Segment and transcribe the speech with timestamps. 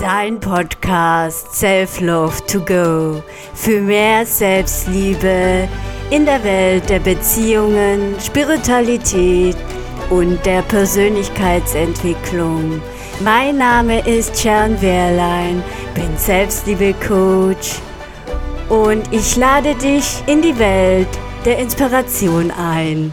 [0.00, 5.68] Dein Podcast Self-Love to Go für mehr Selbstliebe
[6.10, 9.58] in der Welt der Beziehungen, Spiritualität
[10.08, 12.80] und der Persönlichkeitsentwicklung.
[13.22, 15.62] Mein Name ist Sharon Wehrlein,
[15.94, 17.74] bin Selbstliebe-Coach
[18.70, 21.08] und ich lade dich in die Welt
[21.44, 23.12] der Inspiration ein.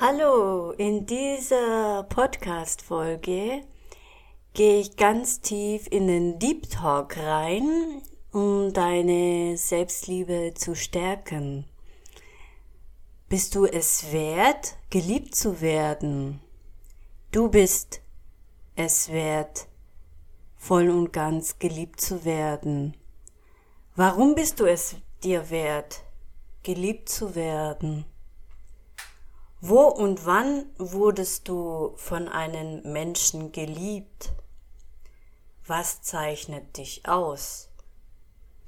[0.00, 3.64] Hallo, in dieser Podcast-Folge
[4.54, 8.02] gehe ich ganz tief in den Deep Talk rein,
[8.32, 11.64] um deine Selbstliebe zu stärken.
[13.28, 16.40] Bist du es wert, geliebt zu werden?
[17.30, 18.00] Du bist
[18.74, 19.68] es wert,
[20.56, 22.96] voll und ganz geliebt zu werden.
[23.96, 26.04] Warum bist du es dir wert,
[26.62, 28.06] geliebt zu werden?
[29.60, 34.32] Wo und wann wurdest du von einem Menschen geliebt?
[35.66, 37.68] Was zeichnet dich aus?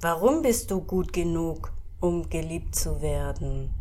[0.01, 3.73] Warum bist du gut genug, um geliebt zu werden?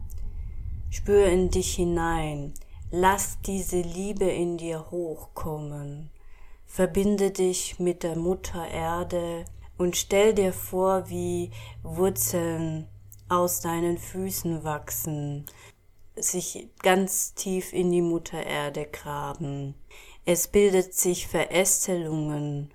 [0.92, 2.54] Spür in dich hinein,
[2.92, 6.12] lass diese Liebe in dir hochkommen.
[6.68, 9.46] Verbinde dich mit der Mutter Erde
[9.80, 11.50] und stell dir vor, wie
[11.82, 12.88] Wurzeln
[13.30, 15.48] aus deinen Füßen wachsen,
[16.24, 19.76] sich ganz tief in die Mutter Erde graben.
[20.26, 22.74] Es bildet sich Verästelungen,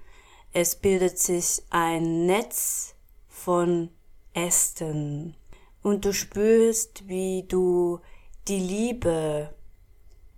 [0.53, 2.95] es bildet sich ein Netz
[3.29, 3.91] von
[4.33, 5.37] Ästen
[5.83, 8.01] und du spürst, wie du
[8.49, 9.55] die Liebe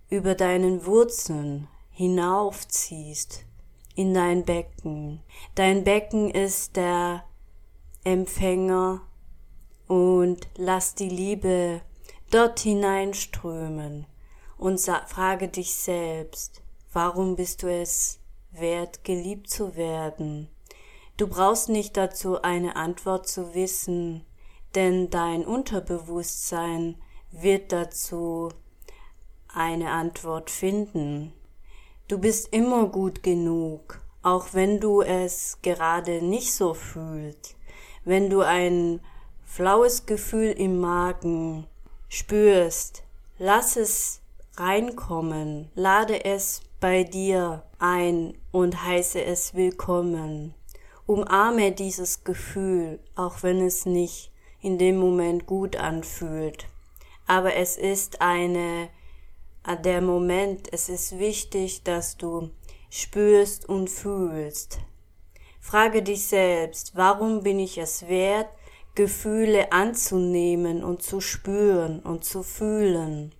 [0.09, 3.45] über deinen Wurzeln hinaufziehst
[3.95, 5.21] in dein Becken.
[5.55, 7.23] Dein Becken ist der
[8.03, 9.01] Empfänger
[9.87, 11.81] und lass die Liebe
[12.31, 14.05] dort hineinströmen
[14.57, 16.61] und frage dich selbst,
[16.91, 18.19] warum bist du es
[18.51, 20.49] wert, geliebt zu werden.
[21.17, 24.25] Du brauchst nicht dazu eine Antwort zu wissen,
[24.75, 26.95] denn dein Unterbewusstsein
[27.31, 28.49] wird dazu
[29.47, 31.33] eine Antwort finden.
[32.07, 37.55] Du bist immer gut genug, auch wenn du es gerade nicht so fühlst.
[38.05, 39.01] Wenn du ein
[39.43, 41.67] flaues Gefühl im Magen
[42.09, 43.03] spürst,
[43.37, 44.21] lass es
[44.55, 50.53] reinkommen, lade es bei dir ein und heiße es willkommen.
[51.05, 54.31] Umarme dieses Gefühl, auch wenn es nicht
[54.61, 56.67] in dem Moment gut anfühlt.
[57.25, 58.89] Aber es ist eine,
[59.65, 62.49] äh, der Moment, es ist wichtig, dass du
[62.89, 64.79] spürst und fühlst.
[65.59, 68.49] Frage dich selbst, warum bin ich es wert,
[68.97, 73.31] Gefühle anzunehmen und zu spüren und zu fühlen?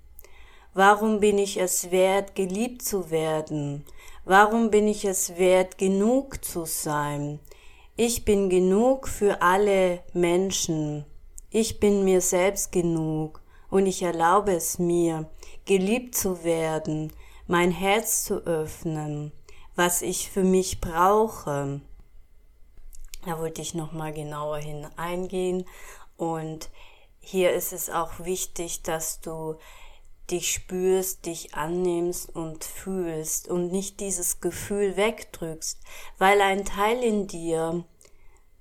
[0.75, 3.83] Warum bin ich es wert, geliebt zu werden?
[4.23, 7.39] Warum bin ich es wert, genug zu sein?
[7.95, 11.05] Ich bin genug für alle Menschen.
[11.49, 13.41] Ich bin mir selbst genug
[13.71, 15.27] und ich erlaube es mir,
[15.65, 17.11] geliebt zu werden,
[17.47, 19.31] mein Herz zu öffnen,
[19.75, 21.81] was ich für mich brauche.
[23.27, 25.65] Da wollte ich nochmal genauer hineingehen.
[26.15, 26.69] Und
[27.19, 29.57] hier ist es auch wichtig, dass du
[30.31, 35.81] dich spürst, dich annimmst und fühlst und nicht dieses Gefühl wegdrückst,
[36.17, 37.83] weil ein Teil in dir,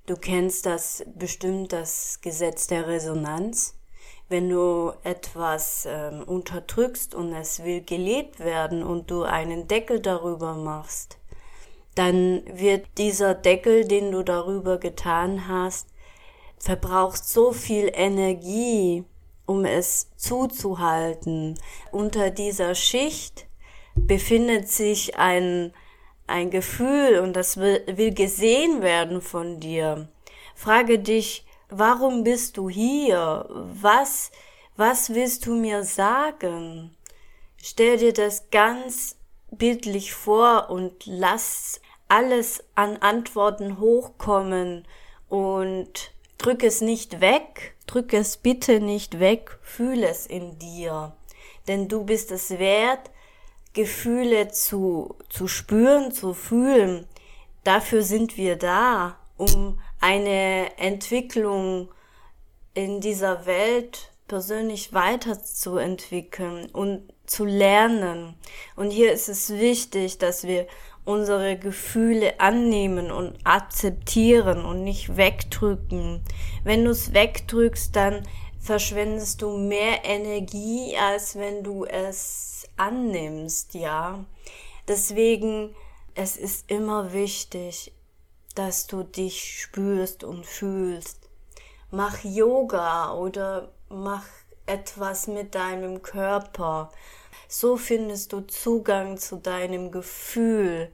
[0.06, 3.76] du kennst das bestimmt das Gesetz der Resonanz,
[4.28, 10.54] wenn du etwas ähm, unterdrückst und es will gelebt werden und du einen Deckel darüber
[10.54, 11.18] machst,
[11.96, 15.88] dann wird dieser Deckel, den du darüber getan hast,
[16.58, 19.04] verbraucht so viel Energie,
[19.46, 21.58] um es zuzuhalten.
[21.92, 23.46] Unter dieser Schicht
[23.94, 25.72] befindet sich ein,
[26.26, 30.08] ein Gefühl und das will, will gesehen werden von dir.
[30.54, 33.46] Frage dich, warum bist du hier?
[33.48, 34.30] Was,
[34.76, 36.94] was willst du mir sagen?
[37.56, 39.16] Stell dir das ganz
[39.50, 44.86] bildlich vor und lass alles an Antworten hochkommen
[45.28, 51.16] und drück es nicht weg, drück es bitte nicht weg, fühl es in dir.
[51.68, 53.10] Denn du bist es wert,
[53.72, 57.06] Gefühle zu, zu spüren, zu fühlen.
[57.64, 61.90] Dafür sind wir da, um eine Entwicklung
[62.74, 68.34] in dieser Welt persönlich weiterzuentwickeln und zu lernen.
[68.76, 70.66] Und hier ist es wichtig, dass wir
[71.06, 76.22] unsere Gefühle annehmen und akzeptieren und nicht wegdrücken.
[76.64, 84.24] Wenn du es wegdrückst, dann verschwendest du mehr Energie, als wenn du es annimmst, ja.
[84.88, 85.74] Deswegen
[86.18, 87.92] es ist immer wichtig,
[88.54, 91.28] dass du dich spürst und fühlst.
[91.90, 94.24] Mach Yoga oder mach
[94.66, 96.90] etwas mit deinem Körper.
[97.48, 100.92] So findest du Zugang zu deinem Gefühl.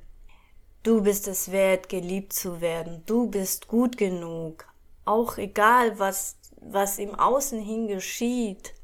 [0.82, 3.02] Du bist es wert, geliebt zu werden.
[3.06, 4.66] Du bist gut genug.
[5.04, 8.74] Auch egal, was, was im Außen hin geschieht.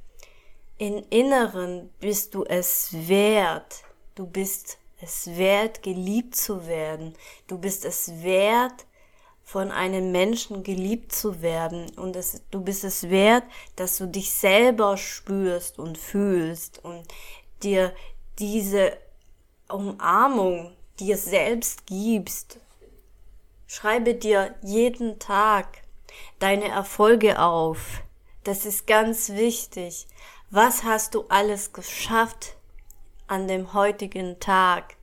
[0.79, 3.83] Im Inneren bist du es wert.
[4.15, 7.15] Du bist es wert, geliebt zu werden.
[7.47, 8.87] Du bist es wert,
[9.49, 11.91] von einem Menschen geliebt zu werden.
[11.97, 13.45] Und es, du bist es wert,
[13.77, 17.03] dass du dich selber spürst und fühlst und
[17.63, 17.95] dir
[18.39, 18.99] diese
[19.71, 22.59] Umarmung dir selbst gibst.
[23.67, 25.79] Schreibe dir jeden Tag
[26.41, 28.03] deine Erfolge auf.
[28.45, 30.07] Das ist ganz wichtig.
[30.51, 32.55] Was hast du alles geschafft
[33.29, 34.98] an dem heutigen Tag?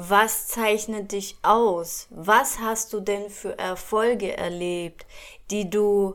[0.00, 2.06] Was zeichnet dich aus?
[2.10, 5.04] Was hast du denn für Erfolge erlebt,
[5.50, 6.14] die du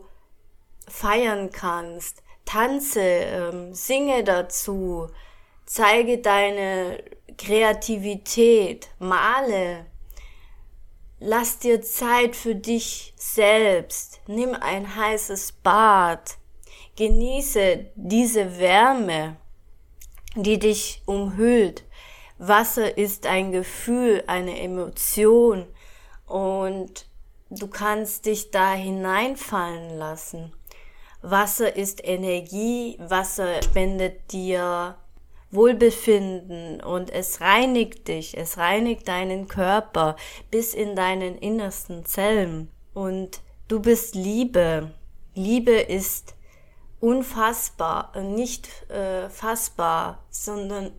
[0.87, 2.23] feiern kannst?
[2.45, 5.09] Tanze, ähm, singe dazu,
[5.65, 7.03] zeige deine
[7.37, 9.85] Kreativität, male,
[11.19, 16.37] lass dir Zeit für dich selbst, nimm ein heißes Bad,
[16.95, 19.35] genieße diese Wärme,
[20.37, 21.83] die dich umhüllt.
[22.37, 25.65] Wasser ist ein Gefühl, eine Emotion
[26.25, 27.05] und
[27.49, 30.53] du kannst dich da hineinfallen lassen.
[31.21, 34.97] Wasser ist Energie, Wasser spendet dir
[35.51, 40.15] Wohlbefinden und es reinigt dich, es reinigt deinen Körper
[40.49, 44.91] bis in deinen innersten Zellen und du bist Liebe.
[45.35, 46.35] Liebe ist
[46.99, 50.91] unfassbar, nicht äh, fassbar, sondern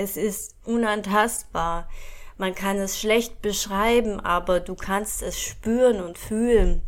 [0.00, 1.88] es ist unantastbar.
[2.38, 6.82] Man kann es schlecht beschreiben, aber du kannst es spüren und fühlen.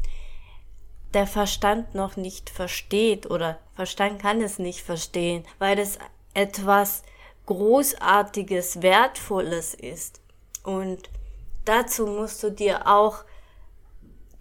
[1.12, 5.98] Der Verstand noch nicht versteht oder Verstand kann es nicht verstehen, weil es
[6.32, 7.02] etwas
[7.44, 10.20] Großartiges, Wertvolles ist.
[10.62, 11.10] Und
[11.66, 13.24] dazu musst du dir auch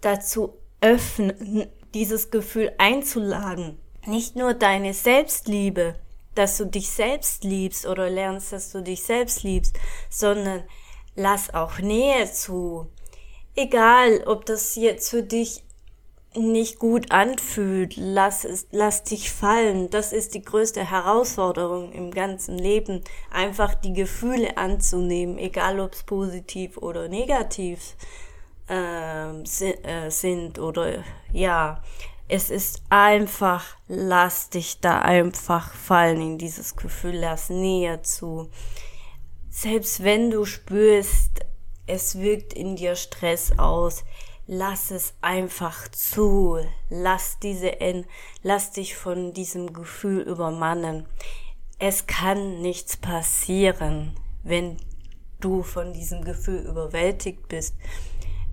[0.00, 3.78] dazu öffnen, dieses Gefühl einzuladen.
[4.06, 5.94] Nicht nur deine Selbstliebe,
[6.34, 9.78] dass du dich selbst liebst oder lernst, dass du dich selbst liebst,
[10.10, 10.62] sondern
[11.14, 12.86] lass auch Nähe zu.
[13.54, 15.62] Egal, ob das jetzt für dich
[16.34, 19.90] nicht gut anfühlt, lass es, lass dich fallen.
[19.90, 26.04] Das ist die größte Herausforderung im ganzen Leben, einfach die Gefühle anzunehmen, egal ob es
[26.04, 27.96] positiv oder negativ
[28.68, 31.82] äh, sind oder ja.
[32.28, 38.50] Es ist einfach, lass dich da einfach fallen in dieses Gefühl, lass näher zu.
[39.50, 41.40] Selbst wenn du spürst,
[41.86, 44.04] es wirkt in dir Stress aus,
[44.46, 46.58] lass es einfach zu.
[46.88, 47.72] Lass diese,
[48.42, 51.06] lass dich von diesem Gefühl übermannen.
[51.78, 54.76] Es kann nichts passieren, wenn
[55.40, 57.74] du von diesem Gefühl überwältigt bist.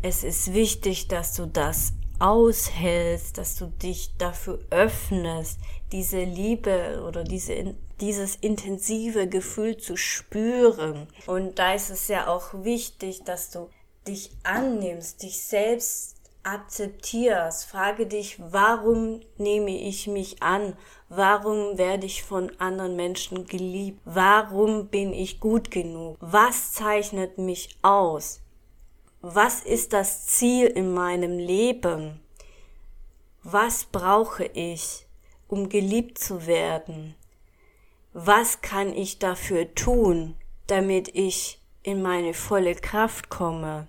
[0.01, 5.59] Es ist wichtig, dass du das aushältst, dass du dich dafür öffnest,
[5.91, 11.07] diese Liebe oder diese, dieses intensive Gefühl zu spüren.
[11.25, 13.69] Und da ist es ja auch wichtig, dass du
[14.07, 20.75] dich annimmst, dich selbst akzeptierst, frage dich, warum nehme ich mich an?
[21.09, 23.99] Warum werde ich von anderen Menschen geliebt?
[24.05, 26.17] Warum bin ich gut genug?
[26.19, 28.41] Was zeichnet mich aus?
[29.21, 32.21] Was ist das Ziel in meinem Leben?
[33.43, 35.05] Was brauche ich,
[35.49, 37.15] um geliebt zu werden?
[38.13, 40.35] Was kann ich dafür tun,
[40.67, 43.87] damit ich in meine volle Kraft komme?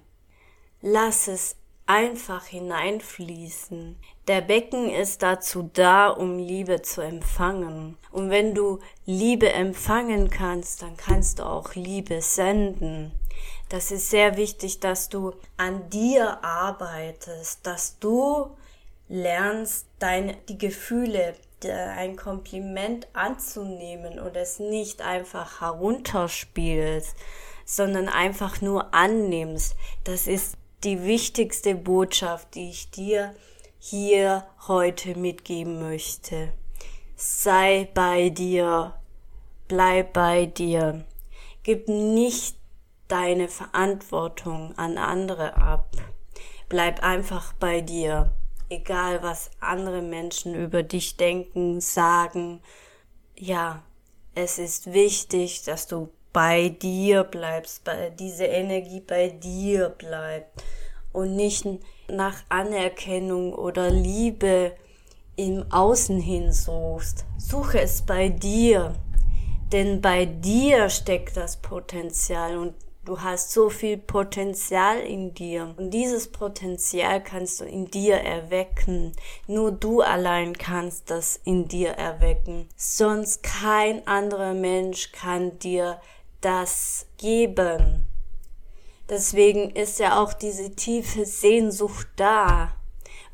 [0.82, 1.56] Lass es
[1.90, 3.96] einfach hineinfließen.
[4.28, 7.98] Der Becken ist dazu da, um Liebe zu empfangen.
[8.12, 13.10] Und wenn du Liebe empfangen kannst, dann kannst du auch Liebe senden.
[13.70, 18.50] Das ist sehr wichtig, dass du an dir arbeitest, dass du
[19.08, 27.16] lernst, deine, die Gefühle, ein Kompliment anzunehmen und es nicht einfach herunterspielst,
[27.64, 29.74] sondern einfach nur annimmst.
[30.04, 33.34] Das ist die wichtigste Botschaft, die ich dir
[33.78, 36.52] hier heute mitgeben möchte.
[37.16, 38.94] Sei bei dir,
[39.68, 41.04] bleib bei dir,
[41.62, 42.56] gib nicht
[43.08, 45.90] deine Verantwortung an andere ab,
[46.68, 48.32] bleib einfach bei dir,
[48.70, 52.62] egal was andere Menschen über dich denken, sagen,
[53.36, 53.82] ja,
[54.34, 60.62] es ist wichtig, dass du bei dir bleibst, bei diese Energie bei dir bleibt
[61.12, 61.66] und nicht
[62.08, 64.72] nach Anerkennung oder Liebe
[65.36, 67.24] im Außen hin suchst.
[67.38, 68.94] Suche es bei dir,
[69.72, 75.90] denn bei dir steckt das Potenzial und du hast so viel Potenzial in dir und
[75.90, 79.12] dieses Potenzial kannst du in dir erwecken.
[79.46, 82.68] Nur du allein kannst das in dir erwecken.
[82.76, 86.00] Sonst kein anderer Mensch kann dir
[86.40, 88.06] das geben.
[89.08, 92.72] Deswegen ist ja auch diese tiefe Sehnsucht da,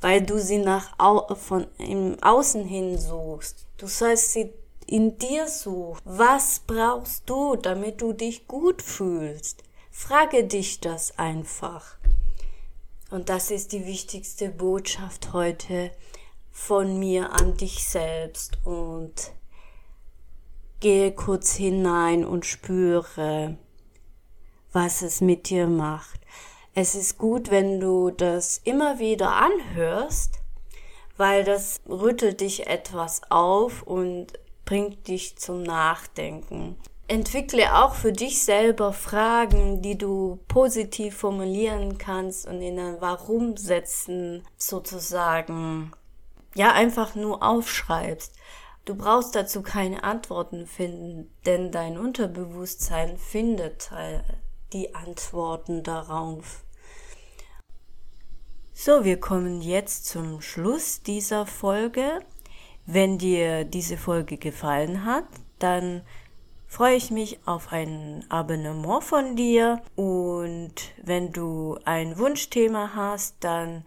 [0.00, 3.66] weil du sie nach au von im Außen hin suchst.
[3.76, 4.52] Du sollst sie
[4.86, 6.00] in dir suchen.
[6.04, 9.62] Was brauchst du, damit du dich gut fühlst?
[9.90, 11.96] Frage dich das einfach.
[13.10, 15.90] Und das ist die wichtigste Botschaft heute
[16.50, 19.32] von mir an dich selbst und
[20.86, 23.56] gehe kurz hinein und spüre,
[24.70, 26.20] was es mit dir macht.
[26.76, 30.38] Es ist gut, wenn du das immer wieder anhörst,
[31.16, 36.76] weil das rüttelt dich etwas auf und bringt dich zum Nachdenken.
[37.08, 43.56] Entwickle auch für dich selber Fragen, die du positiv formulieren kannst und in ein Warum
[43.56, 45.90] setzen sozusagen,
[46.54, 48.36] ja, einfach nur aufschreibst.
[48.86, 53.90] Du brauchst dazu keine Antworten finden, denn dein Unterbewusstsein findet
[54.72, 56.64] die Antworten darauf.
[58.72, 62.20] So, wir kommen jetzt zum Schluss dieser Folge.
[62.86, 65.26] Wenn dir diese Folge gefallen hat,
[65.58, 66.02] dann
[66.68, 73.84] freue ich mich auf ein Abonnement von dir und wenn du ein Wunschthema hast, dann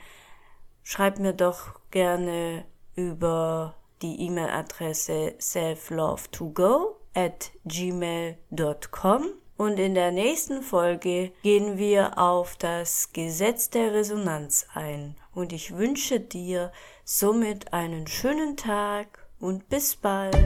[0.84, 2.66] schreib mir doch gerne
[2.96, 13.12] über die E-Mail-Adresse selflove2go at gmail.com und in der nächsten Folge gehen wir auf das
[13.12, 15.16] Gesetz der Resonanz ein.
[15.34, 16.72] Und ich wünsche dir
[17.04, 20.38] somit einen schönen Tag und bis bald.